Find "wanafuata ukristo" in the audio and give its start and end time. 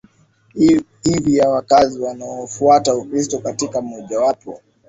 1.99-3.39